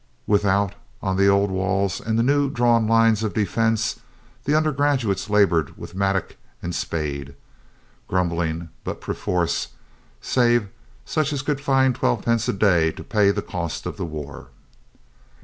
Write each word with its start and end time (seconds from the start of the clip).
Without, 0.25 0.73
on 1.03 1.15
the 1.15 1.27
old 1.27 1.51
walls 1.51 2.01
and 2.03 2.17
the 2.17 2.23
new 2.23 2.49
drawn 2.49 2.87
lines 2.87 3.21
of 3.21 3.35
defense, 3.35 3.99
the 4.45 4.55
under 4.55 4.71
graduates 4.71 5.29
labored 5.29 5.77
with 5.77 5.93
mattock 5.93 6.37
and 6.59 6.73
spade, 6.73 7.35
grum 8.07 8.29
bling 8.29 8.69
but 8.83 8.99
perforce, 8.99 9.67
save 10.19 10.69
such 11.05 11.31
as 11.31 11.43
could 11.43 11.61
find 11.61 11.93
twelve 11.93 12.25
pence 12.25 12.49
a 12.49 12.53
day 12.53 12.91
to 12.91 13.03
pay 13.03 13.29
the 13.29 13.43
cost 13.43 13.85
of 13.85 13.97
the 13.97 14.05
war. 14.05 14.47